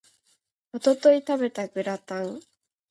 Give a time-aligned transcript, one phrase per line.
[0.73, 2.41] 一昨日食べたグラタン